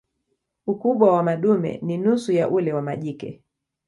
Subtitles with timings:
[0.67, 3.41] Ukubwa wa madume ni nusu ya ule wa majike.